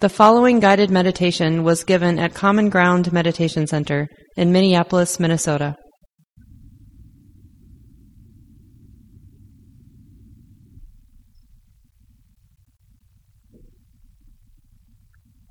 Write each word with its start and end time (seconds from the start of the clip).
The 0.00 0.08
following 0.08 0.60
guided 0.60 0.92
meditation 0.92 1.64
was 1.64 1.82
given 1.82 2.20
at 2.20 2.32
Common 2.32 2.68
Ground 2.68 3.12
Meditation 3.12 3.66
Center 3.66 4.06
in 4.36 4.52
Minneapolis, 4.52 5.18
Minnesota. 5.18 5.74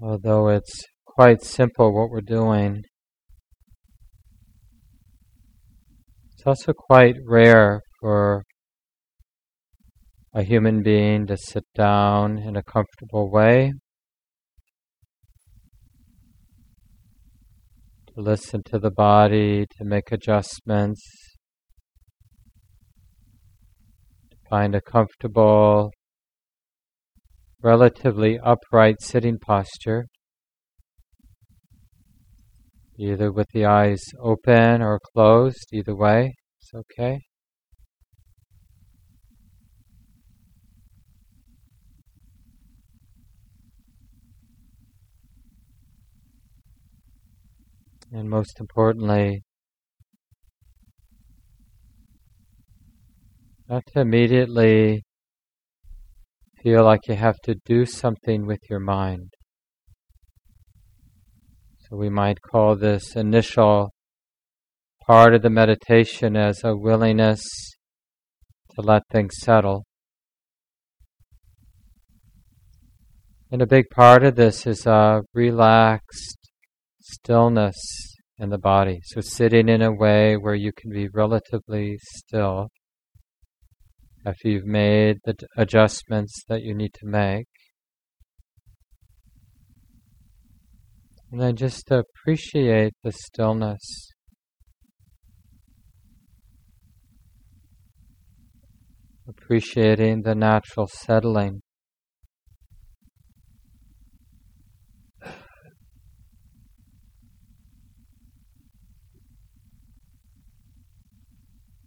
Although 0.02 0.48
it's 0.48 0.86
quite 1.06 1.44
simple 1.44 1.94
what 1.94 2.10
we're 2.10 2.22
doing, 2.22 2.84
it's 6.32 6.48
also 6.48 6.72
quite 6.72 7.16
rare 7.26 7.82
for 8.00 8.44
a 10.34 10.42
human 10.42 10.84
being 10.84 11.28
to 11.28 11.36
sit 11.36 11.66
down 11.76 12.38
in 12.38 12.56
a 12.56 12.64
comfortable 12.64 13.30
way, 13.30 13.74
listen 18.18 18.64
to 18.66 18.80
the 18.80 18.90
body, 18.90 19.66
to 19.78 19.86
make 19.86 20.12
adjustments, 20.12 21.02
to 24.32 24.38
find 24.50 24.74
a 24.74 24.82
comfortable, 24.82 25.92
relatively 27.62 28.40
upright 28.44 28.96
sitting 29.02 29.38
posture, 29.38 30.08
either 33.00 33.32
with 33.32 33.48
the 33.54 33.66
eyes 33.66 34.02
open 34.20 34.82
or 34.82 35.00
closed, 35.14 35.68
either 35.72 35.96
way, 35.96 36.34
it's 36.60 36.72
okay. 36.74 37.20
And 48.12 48.30
most 48.30 48.60
importantly, 48.60 49.44
not 53.68 53.84
to 53.88 54.00
immediately 54.00 55.04
feel 56.64 56.86
like 56.86 57.02
you 57.08 57.16
have 57.16 57.38
to 57.44 57.56
do 57.66 57.86
something 57.86 58.46
with 58.46 58.60
your 58.70 58.80
mind. 58.80 59.34
So 61.82 61.98
we 61.98 62.10
might 62.10 62.42
call 62.42 62.76
this 62.76 63.16
initial 63.16 63.92
part 65.06 65.34
of 65.34 65.42
the 65.42 65.50
meditation 65.50 66.38
as 66.38 66.64
a 66.64 66.76
willingness 66.76 67.42
to 68.76 68.82
let 68.82 69.04
things 69.12 69.36
settle. 69.40 69.86
And 73.52 73.62
a 73.62 73.68
big 73.68 73.86
part 73.90 74.24
of 74.24 74.36
this 74.36 74.66
is 74.66 74.86
a 74.86 75.24
relaxed 75.34 76.47
stillness 77.12 77.76
in 78.38 78.50
the 78.50 78.58
body. 78.58 79.00
So, 79.04 79.22
sitting 79.22 79.70
in 79.70 79.82
a 79.82 79.92
way 79.92 80.36
where 80.36 80.56
you 80.56 80.72
can 80.72 80.92
be 80.92 81.08
relatively 81.14 81.98
still 82.02 82.70
after 84.26 84.50
you've 84.50 84.66
made 84.66 85.18
the 85.24 85.36
adjustments 85.56 86.44
that 86.50 86.62
you 86.62 86.76
need 86.76 86.94
to 86.94 87.06
make. 87.06 87.48
And 91.32 91.42
then 91.42 91.56
just 91.56 91.92
appreciate 91.92 92.94
the 93.04 93.12
stillness. 93.12 94.12
Appreciating 99.28 100.22
the 100.24 100.36
natural 100.36 100.88
settling. 100.88 101.62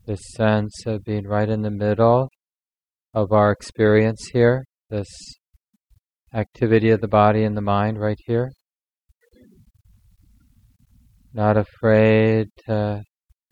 This 0.07 0.21
sense 0.35 0.85
of 0.87 1.05
being 1.05 1.27
right 1.27 1.49
in 1.49 1.63
the 1.63 1.71
middle 1.71 2.29
of 3.15 3.33
our 3.33 3.51
experience 3.51 4.31
here, 4.33 4.65
this 4.89 5.09
activity 6.35 6.91
of 6.91 7.01
the 7.01 7.09
body 7.09 7.45
and 7.45 7.57
the 7.57 7.63
mind 7.63 8.01
right 8.01 8.19
here. 8.27 8.51
Not 11.33 11.57
afraid 11.57 12.49
to 12.67 13.03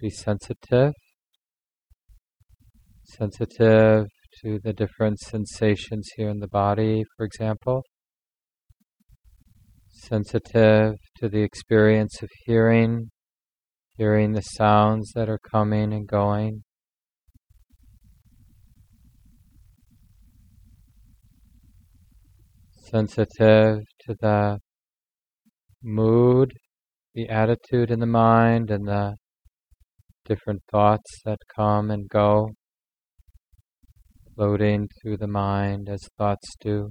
be 0.01 0.11
sensitive, 0.11 0.93
sensitive 3.05 4.07
to 4.43 4.59
the 4.63 4.73
different 4.73 5.19
sensations 5.19 6.09
here 6.17 6.29
in 6.29 6.39
the 6.39 6.49
body, 6.49 7.03
for 7.17 7.25
example. 7.25 7.83
Sensitive 9.91 10.95
to 11.17 11.29
the 11.29 11.43
experience 11.43 12.23
of 12.23 12.29
hearing 12.47 13.11
hearing 13.99 14.33
the 14.33 14.41
sounds 14.41 15.11
that 15.17 15.29
are 15.29 15.41
coming 15.51 15.93
and 15.93 16.07
going. 16.07 16.63
Sensitive 22.91 23.81
to 24.07 24.15
the 24.21 24.61
mood, 25.83 26.53
the 27.15 27.29
attitude 27.29 27.91
in 27.91 27.99
the 27.99 28.07
mind, 28.07 28.71
and 28.71 28.87
the 28.87 29.17
different 30.25 30.63
thoughts 30.71 31.21
that 31.25 31.39
come 31.55 31.91
and 31.91 32.09
go, 32.09 32.51
floating 34.37 34.89
through 35.03 35.17
the 35.17 35.27
mind 35.27 35.89
as 35.89 36.01
thoughts 36.17 36.55
do. 36.61 36.89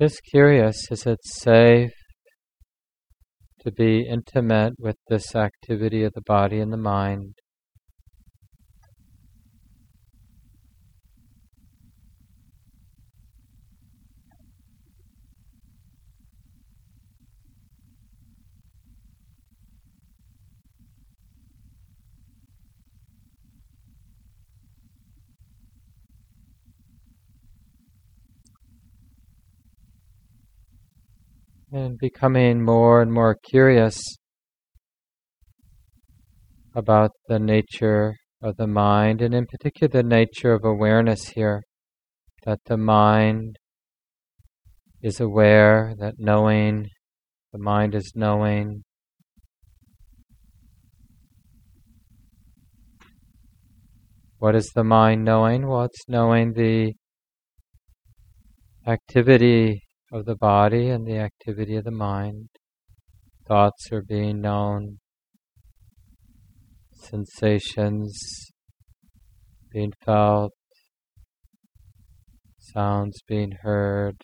Just 0.00 0.22
curious, 0.24 0.90
is 0.90 1.04
it 1.04 1.18
safe 1.22 1.92
to 3.60 3.70
be 3.70 4.08
intimate 4.08 4.72
with 4.78 4.96
this 5.10 5.34
activity 5.36 6.04
of 6.04 6.14
the 6.14 6.22
body 6.22 6.58
and 6.58 6.72
the 6.72 6.78
mind? 6.78 7.34
And 31.72 31.98
becoming 31.98 32.64
more 32.64 33.00
and 33.00 33.12
more 33.12 33.36
curious 33.48 33.96
about 36.74 37.10
the 37.28 37.38
nature 37.38 38.14
of 38.42 38.56
the 38.56 38.66
mind, 38.66 39.20
and 39.20 39.34
in 39.34 39.46
particular 39.46 39.88
the 39.88 40.02
nature 40.02 40.52
of 40.52 40.64
awareness 40.64 41.28
here. 41.28 41.62
That 42.44 42.60
the 42.66 42.76
mind 42.76 43.56
is 45.02 45.20
aware, 45.20 45.94
that 45.98 46.14
knowing, 46.18 46.88
the 47.52 47.58
mind 47.58 47.94
is 47.94 48.12
knowing. 48.14 48.82
What 54.38 54.54
is 54.54 54.70
the 54.74 54.84
mind 54.84 55.24
knowing? 55.24 55.68
Well, 55.68 55.84
it's 55.84 56.08
knowing 56.08 56.54
the 56.54 56.94
activity 58.86 59.82
of 60.12 60.24
the 60.24 60.34
body 60.34 60.88
and 60.88 61.06
the 61.06 61.18
activity 61.18 61.76
of 61.76 61.84
the 61.84 61.90
mind. 61.90 62.48
Thoughts 63.46 63.92
are 63.92 64.02
being 64.02 64.40
known, 64.40 64.98
sensations 66.92 68.50
being 69.72 69.92
felt, 70.04 70.52
sounds 72.58 73.20
being 73.26 73.52
heard. 73.62 74.16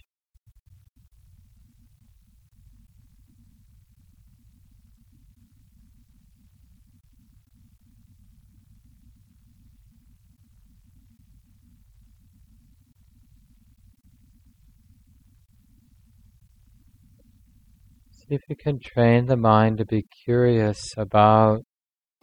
If 18.29 18.41
you 18.49 18.57
can 18.57 18.79
train 18.81 19.27
the 19.27 19.37
mind 19.37 19.79
to 19.79 19.85
be 19.85 20.05
curious 20.25 20.93
about 20.97 21.63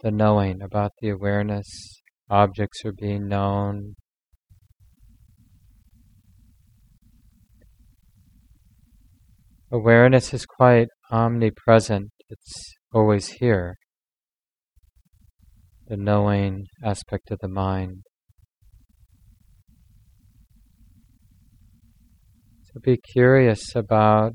the 0.00 0.10
knowing, 0.10 0.62
about 0.62 0.92
the 1.00 1.08
awareness. 1.08 1.66
Objects 2.30 2.84
are 2.84 2.92
being 2.92 3.28
known. 3.28 3.94
Awareness 9.70 10.32
is 10.32 10.46
quite 10.46 10.88
omnipresent, 11.10 12.10
it's 12.28 12.74
always 12.92 13.28
here. 13.40 13.76
the 15.86 15.96
knowing 15.96 16.66
aspect 16.82 17.30
of 17.30 17.38
the 17.40 17.48
mind. 17.48 18.04
So 22.64 22.80
be 22.82 22.96
curious 22.96 23.76
about 23.76 24.32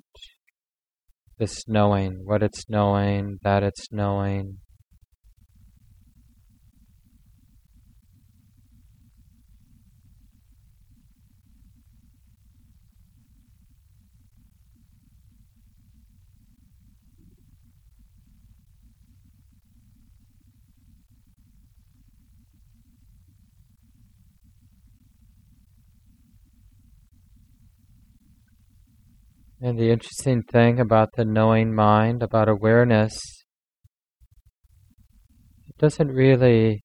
this 1.40 1.68
knowing, 1.68 2.22
what 2.26 2.44
it's 2.44 2.70
knowing, 2.70 3.40
that 3.44 3.64
it's 3.64 3.92
knowing. 3.92 4.58
And 29.62 29.78
the 29.78 29.92
interesting 29.92 30.44
thing 30.44 30.80
about 30.80 31.10
the 31.18 31.26
knowing 31.26 31.76
mind, 31.76 32.24
about 32.24 32.48
awareness, 32.48 33.14
it 35.68 35.76
doesn't 35.78 36.08
really 36.08 36.84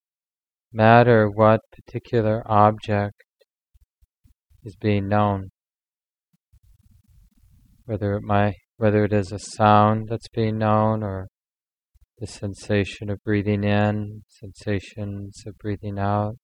matter 0.73 1.31
what 1.33 1.61
particular 1.71 2.43
object 2.51 3.23
is 4.65 4.75
being 4.75 5.09
known. 5.09 5.51
Whether 7.85 8.15
it 8.15 8.23
might, 8.25 8.57
whether 8.77 9.05
it 9.05 9.13
is 9.13 9.31
a 9.31 9.39
sound 9.39 10.09
that's 10.09 10.29
being 10.35 10.59
known 10.59 11.05
or 11.05 11.29
the 12.19 12.27
sensation 12.27 13.09
of 13.09 13.23
breathing 13.25 13.63
in, 13.63 14.25
sensations 14.29 15.45
of 15.47 15.57
breathing 15.59 15.99
out, 16.01 16.35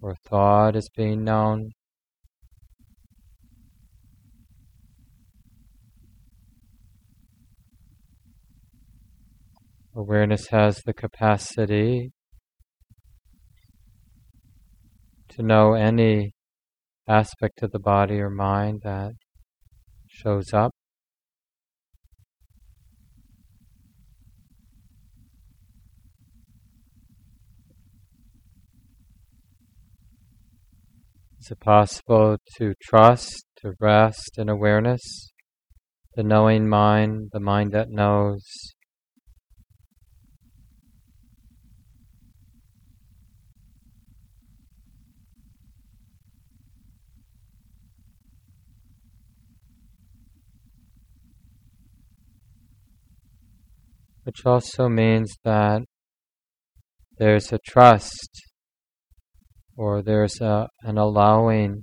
or 0.00 0.14
thought 0.28 0.76
is 0.76 0.88
being 0.96 1.24
known. 1.24 1.70
Awareness 9.96 10.48
has 10.48 10.82
the 10.84 10.92
capacity 10.92 12.10
to 15.28 15.42
know 15.42 15.74
any 15.74 16.32
aspect 17.08 17.62
of 17.62 17.70
the 17.70 17.78
body 17.78 18.18
or 18.18 18.28
mind 18.28 18.80
that 18.82 19.12
shows 20.08 20.52
up. 20.52 20.72
Is 31.38 31.52
it 31.52 31.60
possible 31.60 32.38
to 32.56 32.74
trust, 32.82 33.44
to 33.58 33.74
rest 33.78 34.38
in 34.38 34.48
awareness, 34.48 35.30
the 36.16 36.24
knowing 36.24 36.68
mind, 36.68 37.30
the 37.32 37.38
mind 37.38 37.70
that 37.70 37.90
knows? 37.90 38.42
Which 54.24 54.44
also 54.46 54.88
means 54.88 55.34
that 55.44 55.82
there's 57.18 57.52
a 57.52 57.58
trust 57.58 58.30
or 59.76 60.02
there's 60.02 60.40
a, 60.40 60.68
an 60.82 60.98
allowing. 60.98 61.82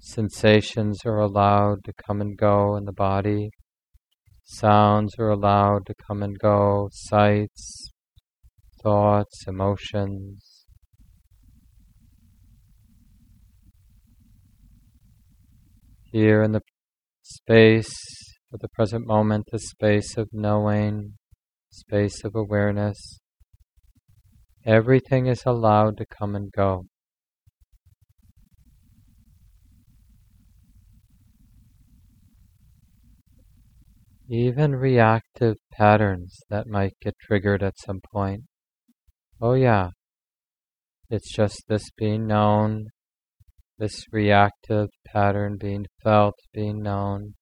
Sensations 0.00 1.00
are 1.04 1.18
allowed 1.18 1.84
to 1.84 1.92
come 2.06 2.20
and 2.20 2.36
go 2.36 2.76
in 2.76 2.84
the 2.84 2.92
body. 2.92 3.50
Sounds 4.44 5.14
are 5.18 5.30
allowed 5.30 5.86
to 5.86 5.94
come 6.06 6.22
and 6.22 6.38
go. 6.38 6.88
Sights, 6.92 7.90
thoughts, 8.82 9.44
emotions. 9.46 10.64
Here 16.10 16.42
in 16.42 16.52
the 16.52 16.62
space 17.22 18.27
for 18.50 18.58
the 18.58 18.68
present 18.68 19.06
moment, 19.06 19.46
the 19.50 19.58
space 19.58 20.16
of 20.16 20.28
knowing, 20.32 21.14
space 21.70 22.24
of 22.24 22.34
awareness. 22.34 23.20
Everything 24.64 25.26
is 25.26 25.42
allowed 25.46 25.96
to 25.98 26.06
come 26.06 26.34
and 26.34 26.50
go. 26.52 26.84
Even 34.30 34.76
reactive 34.76 35.56
patterns 35.72 36.36
that 36.50 36.66
might 36.66 36.92
get 37.00 37.14
triggered 37.18 37.62
at 37.62 37.78
some 37.78 38.00
point. 38.12 38.42
Oh, 39.40 39.54
yeah, 39.54 39.90
it's 41.08 41.32
just 41.34 41.62
this 41.68 41.90
being 41.96 42.26
known, 42.26 42.88
this 43.78 44.04
reactive 44.12 44.88
pattern 45.06 45.56
being 45.58 45.86
felt, 46.02 46.34
being 46.52 46.82
known. 46.82 47.34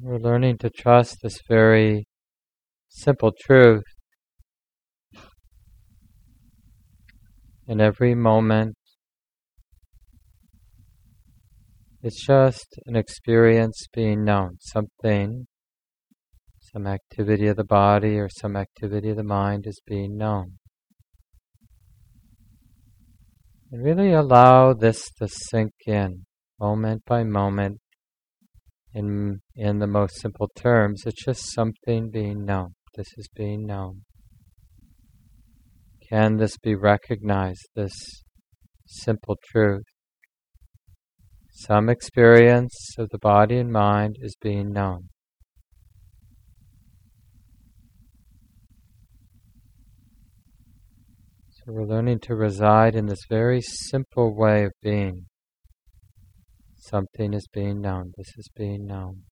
We're 0.00 0.18
learning 0.18 0.58
to 0.58 0.70
trust 0.70 1.18
this 1.22 1.40
very 1.48 2.06
simple 2.88 3.32
truth. 3.38 3.84
In 7.66 7.80
every 7.80 8.14
moment, 8.14 8.76
it's 12.00 12.24
just 12.24 12.66
an 12.86 12.96
experience 12.96 13.86
being 13.92 14.24
known, 14.24 14.56
something, 14.60 15.46
some 16.60 16.86
activity 16.86 17.48
of 17.48 17.56
the 17.56 17.64
body 17.64 18.18
or 18.18 18.28
some 18.30 18.56
activity 18.56 19.10
of 19.10 19.16
the 19.16 19.24
mind 19.24 19.66
is 19.66 19.80
being 19.86 20.16
known. 20.16 20.58
And 23.70 23.84
really 23.84 24.12
allow 24.12 24.72
this 24.72 25.10
to 25.18 25.28
sink 25.28 25.72
in 25.86 26.24
moment 26.58 27.04
by 27.04 27.24
moment 27.24 27.81
in 28.94 29.40
in 29.56 29.78
the 29.78 29.86
most 29.86 30.20
simple 30.20 30.48
terms, 30.54 31.02
it's 31.06 31.24
just 31.24 31.52
something 31.52 32.10
being 32.10 32.44
known. 32.44 32.74
This 32.94 33.08
is 33.16 33.28
being 33.34 33.66
known. 33.66 34.02
Can 36.08 36.36
this 36.36 36.58
be 36.58 36.74
recognized, 36.74 37.68
this 37.74 37.94
simple 38.86 39.38
truth? 39.50 39.84
Some 41.52 41.88
experience 41.88 42.94
of 42.98 43.08
the 43.10 43.18
body 43.18 43.56
and 43.56 43.72
mind 43.72 44.16
is 44.20 44.36
being 44.40 44.72
known. 44.72 45.08
So 51.50 51.72
we're 51.72 51.86
learning 51.86 52.18
to 52.24 52.34
reside 52.34 52.94
in 52.94 53.06
this 53.06 53.24
very 53.28 53.60
simple 53.62 54.36
way 54.36 54.64
of 54.64 54.72
being. 54.82 55.26
Something 56.84 57.32
is 57.32 57.46
being 57.46 57.80
known. 57.80 58.12
This 58.16 58.36
is 58.36 58.48
being 58.56 58.86
known. 58.86 59.22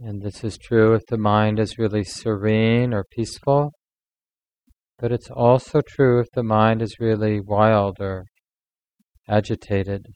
And 0.00 0.20
this 0.20 0.42
is 0.42 0.58
true 0.58 0.94
if 0.94 1.02
the 1.06 1.16
mind 1.16 1.60
is 1.60 1.78
really 1.78 2.02
serene 2.02 2.92
or 2.92 3.04
peaceful, 3.04 3.70
but 4.98 5.12
it's 5.12 5.30
also 5.30 5.80
true 5.86 6.18
if 6.18 6.26
the 6.34 6.42
mind 6.42 6.82
is 6.82 6.96
really 6.98 7.40
wild 7.40 7.98
or 8.00 8.24
agitated. 9.28 10.06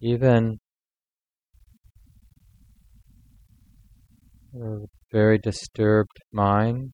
Even 0.00 0.58
a 4.54 4.86
very 5.10 5.38
disturbed 5.38 6.18
mind 6.32 6.92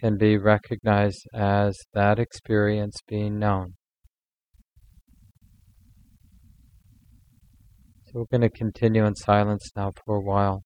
can 0.00 0.16
be 0.16 0.36
recognized 0.36 1.26
as 1.34 1.76
that 1.92 2.18
experience 2.18 2.96
being 3.06 3.38
known. 3.38 3.74
So 8.06 8.20
we're 8.20 8.38
going 8.38 8.48
to 8.48 8.56
continue 8.56 9.04
in 9.04 9.14
silence 9.14 9.70
now 9.76 9.92
for 10.04 10.16
a 10.16 10.20
while. 10.20 10.62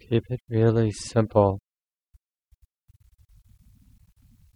Keep 0.00 0.24
it 0.30 0.40
really 0.48 0.90
simple. 0.90 1.60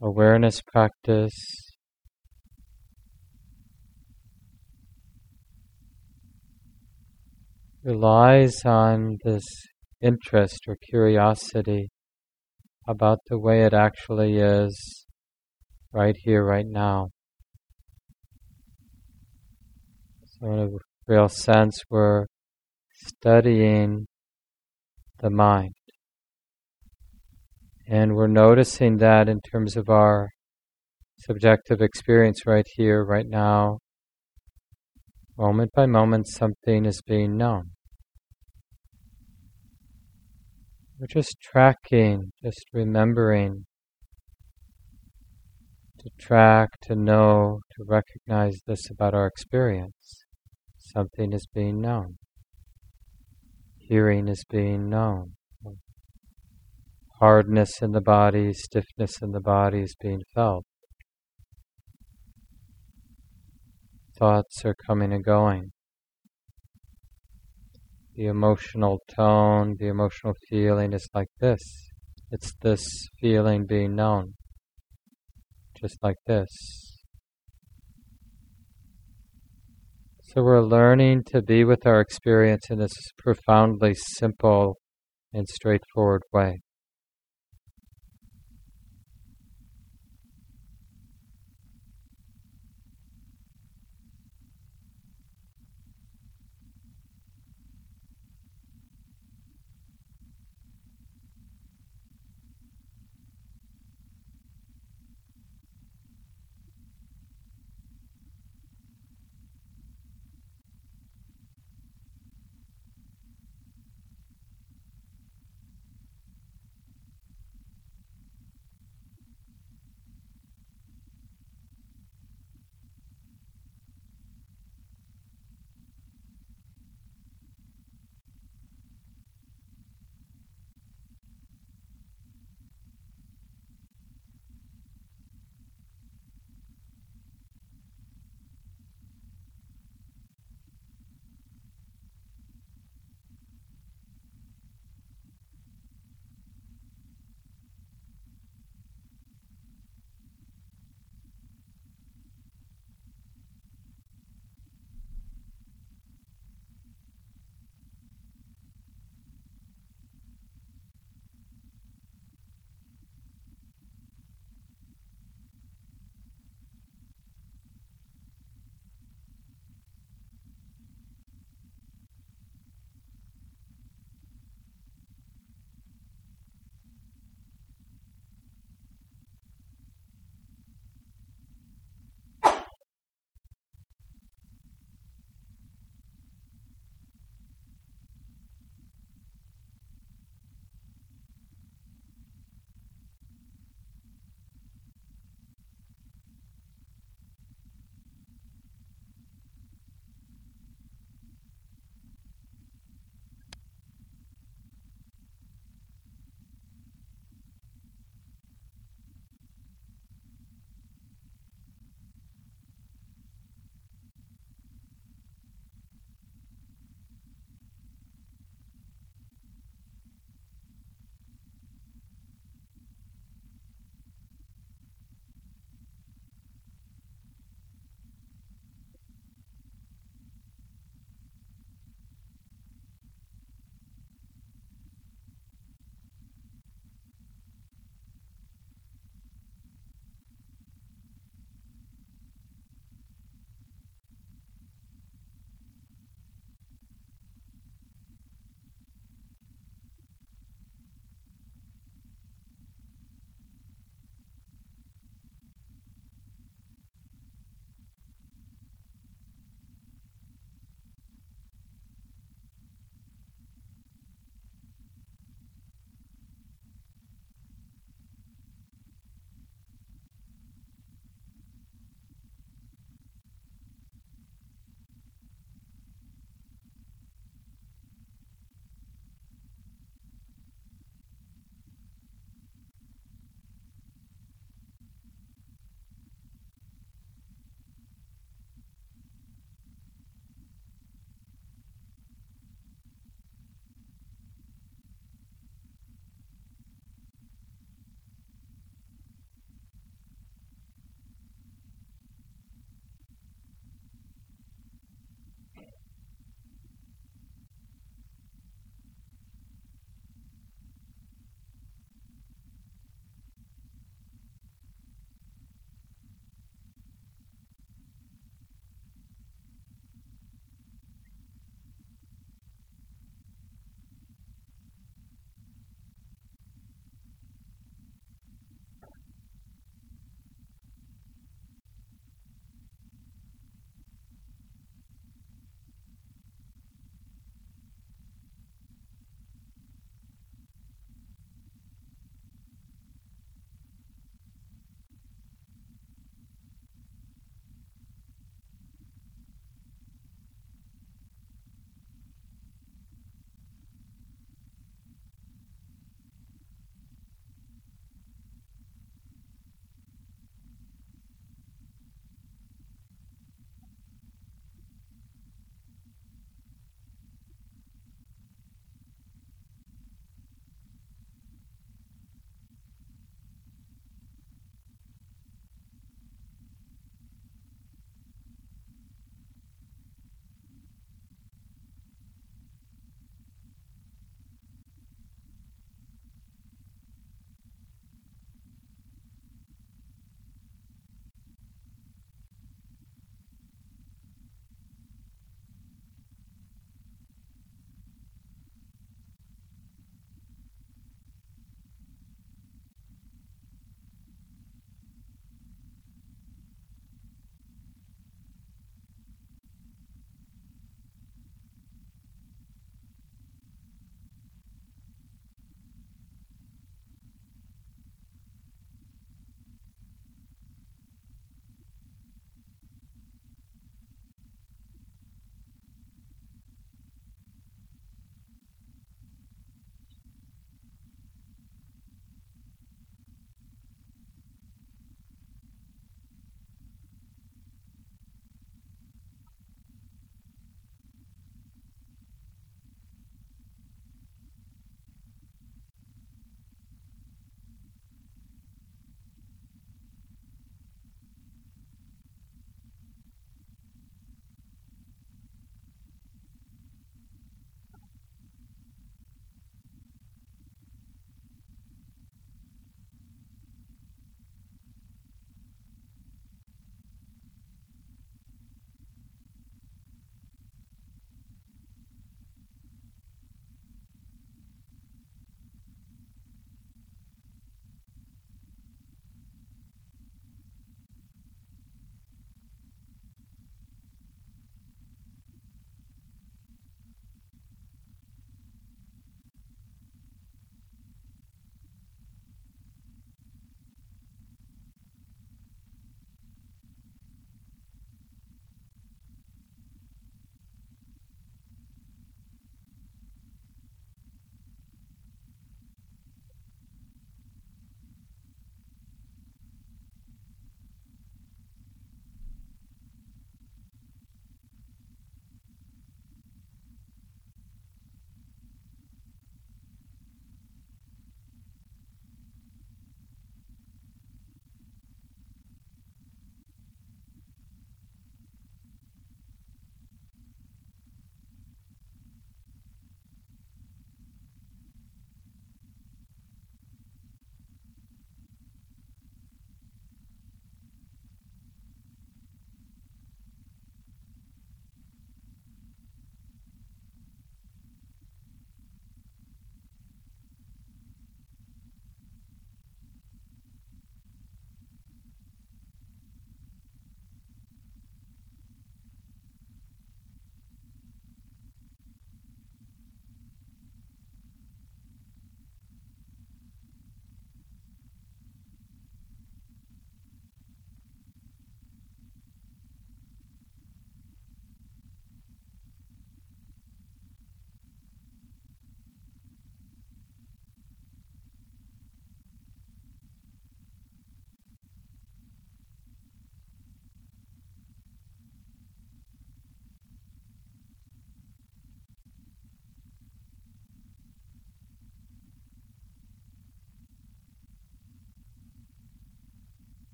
Awareness 0.00 0.60
practice. 0.60 1.66
relies 7.86 8.64
on 8.64 9.16
this 9.22 9.44
interest 10.02 10.58
or 10.66 10.76
curiosity 10.90 11.88
about 12.88 13.18
the 13.28 13.38
way 13.38 13.62
it 13.62 13.72
actually 13.72 14.38
is 14.38 15.06
right 15.92 16.16
here, 16.24 16.44
right 16.44 16.66
now. 16.66 17.08
So, 20.26 20.52
in 20.52 20.58
a 20.58 20.68
real 21.06 21.28
sense, 21.28 21.80
we're 21.88 22.26
studying 22.92 24.06
the 25.20 25.30
mind. 25.30 25.74
And 27.88 28.14
we're 28.14 28.26
noticing 28.26 28.96
that 28.98 29.28
in 29.28 29.40
terms 29.40 29.76
of 29.76 29.88
our 29.88 30.30
subjective 31.18 31.80
experience 31.80 32.46
right 32.46 32.66
here, 32.74 33.04
right 33.04 33.26
now. 33.26 33.78
Moment 35.38 35.70
by 35.74 35.86
moment, 35.86 36.26
something 36.26 36.84
is 36.84 37.00
being 37.06 37.36
known. 37.36 37.70
We're 40.98 41.06
just 41.06 41.36
tracking, 41.42 42.32
just 42.42 42.64
remembering 42.72 43.66
to 45.98 46.10
track, 46.18 46.70
to 46.82 46.94
know, 46.94 47.60
to 47.76 47.84
recognize 47.86 48.60
this 48.66 48.90
about 48.90 49.12
our 49.12 49.26
experience. 49.26 50.24
Something 50.78 51.32
is 51.32 51.46
being 51.52 51.80
known. 51.80 52.16
Hearing 53.88 54.26
is 54.26 54.44
being 54.50 54.88
known. 54.88 55.34
Hardness 57.20 57.80
in 57.80 57.92
the 57.92 58.00
body, 58.00 58.52
stiffness 58.52 59.22
in 59.22 59.30
the 59.30 59.40
body 59.40 59.82
is 59.82 59.94
being 60.00 60.22
felt. 60.34 60.64
Thoughts 64.18 64.64
are 64.64 64.74
coming 64.74 65.12
and 65.12 65.24
going. 65.24 65.70
The 68.16 68.26
emotional 68.26 68.98
tone, 69.14 69.76
the 69.78 69.86
emotional 69.86 70.34
feeling 70.48 70.92
is 70.92 71.08
like 71.14 71.28
this. 71.38 71.60
It's 72.32 72.54
this 72.62 72.84
feeling 73.20 73.66
being 73.66 73.94
known. 73.94 74.34
Just 75.80 76.02
like 76.02 76.16
this. 76.26 76.85
So 80.36 80.42
we're 80.42 80.60
learning 80.60 81.24
to 81.28 81.40
be 81.40 81.64
with 81.64 81.86
our 81.86 81.98
experience 81.98 82.68
in 82.68 82.78
this 82.78 82.92
profoundly 83.16 83.94
simple 83.94 84.76
and 85.32 85.48
straightforward 85.48 86.24
way. 86.30 86.60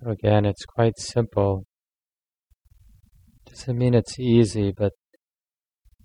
So 0.00 0.10
again, 0.10 0.44
it's 0.44 0.64
quite 0.64 0.96
simple. 0.98 1.64
Doesn't 3.46 3.76
mean 3.76 3.94
it's 3.94 4.18
easy, 4.18 4.72
but 4.76 4.92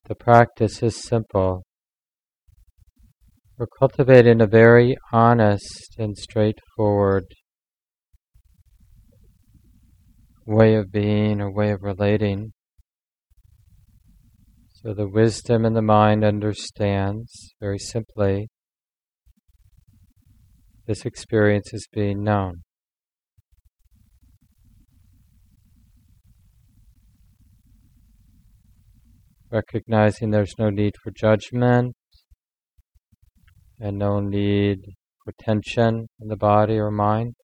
the 0.07 0.15
practice 0.15 0.81
is 0.81 0.95
simple. 0.95 1.63
We're 3.57 3.67
cultivating 3.79 4.41
a 4.41 4.47
very 4.47 4.97
honest 5.11 5.95
and 5.99 6.17
straightforward 6.17 7.25
way 10.47 10.75
of 10.75 10.91
being 10.91 11.39
or 11.39 11.53
way 11.53 11.71
of 11.71 11.83
relating. 11.83 12.53
So 14.71 14.95
the 14.95 15.07
wisdom 15.07 15.65
in 15.65 15.73
the 15.73 15.83
mind 15.83 16.23
understands 16.23 17.53
very 17.61 17.79
simply 17.79 18.47
this 20.87 21.05
experience 21.05 21.73
is 21.73 21.87
being 21.93 22.23
known. 22.23 22.63
Recognizing 29.53 30.31
there's 30.31 30.55
no 30.57 30.71
need 30.71 30.95
for 31.03 31.11
judgment 31.11 31.93
and 33.79 33.99
no 33.99 34.19
need 34.19 34.79
for 35.23 35.31
tension 35.39 36.07
in 36.19 36.27
the 36.27 36.35
body 36.35 36.79
or 36.79 36.89
mind. 36.89 37.35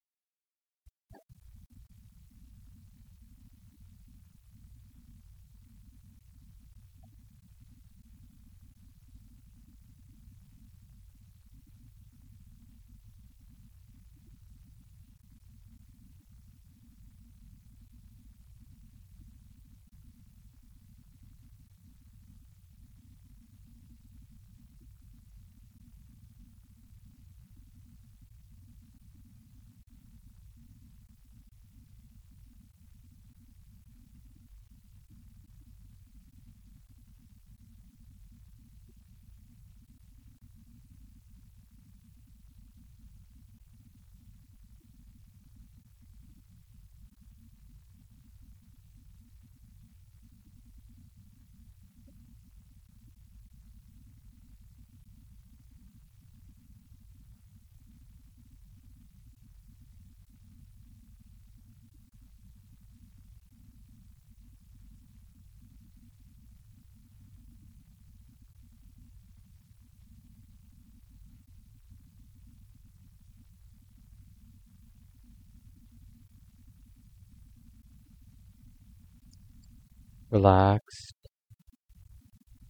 Relaxed, 80.30 81.14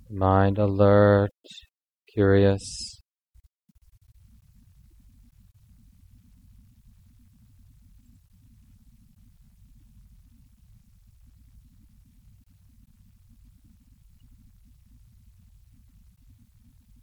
mind 0.08 0.58
alert, 0.58 1.30
curious. 2.12 3.00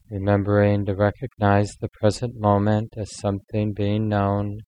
Remembering 0.09 0.85
to 0.85 0.95
recognize 0.95 1.75
the 1.81 1.89
present 1.99 2.33
moment 2.39 2.93
as 2.97 3.13
something 3.15 3.73
being 3.73 4.07
known. 4.07 4.59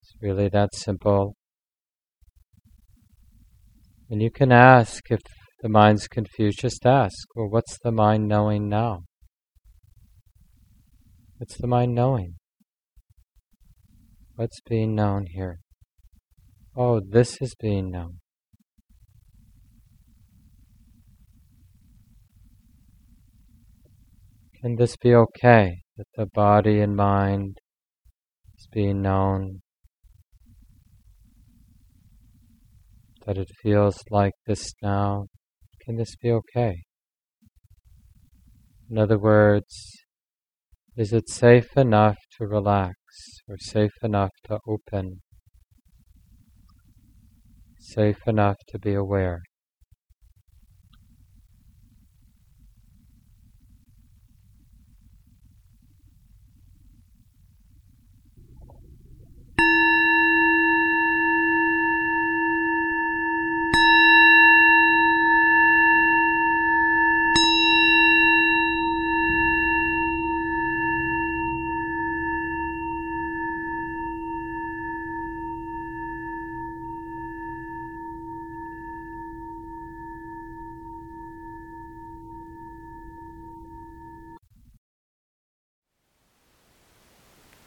It's 0.00 0.14
really 0.22 0.48
that 0.48 0.74
simple. 0.74 1.36
And 4.14 4.22
you 4.22 4.30
can 4.30 4.52
ask 4.52 5.10
if 5.10 5.18
the 5.60 5.68
mind's 5.68 6.06
confused, 6.06 6.60
just 6.60 6.86
ask, 6.86 7.26
well, 7.34 7.48
what's 7.48 7.76
the 7.82 7.90
mind 7.90 8.28
knowing 8.28 8.68
now? 8.68 9.00
What's 11.38 11.56
the 11.56 11.66
mind 11.66 11.96
knowing? 11.96 12.34
What's 14.36 14.60
being 14.70 14.94
known 14.94 15.26
here? 15.34 15.58
Oh, 16.76 17.00
this 17.00 17.38
is 17.40 17.56
being 17.58 17.90
known. 17.90 18.20
Can 24.60 24.76
this 24.76 24.96
be 24.96 25.12
okay 25.12 25.78
that 25.96 26.06
the 26.16 26.26
body 26.26 26.78
and 26.78 26.94
mind 26.94 27.58
is 28.56 28.68
being 28.72 29.02
known 29.02 29.62
that 33.26 33.38
it 33.38 33.50
feels 33.62 33.98
like 34.10 34.34
this 34.46 34.72
now, 34.82 35.26
can 35.84 35.96
this 35.96 36.16
be 36.16 36.30
okay? 36.30 36.82
In 38.90 38.98
other 38.98 39.18
words, 39.18 40.04
is 40.96 41.12
it 41.12 41.28
safe 41.28 41.76
enough 41.76 42.18
to 42.38 42.46
relax 42.46 42.96
or 43.48 43.56
safe 43.58 43.92
enough 44.02 44.30
to 44.46 44.58
open? 44.68 45.22
Safe 47.80 48.20
enough 48.26 48.56
to 48.68 48.78
be 48.78 48.94
aware? 48.94 49.42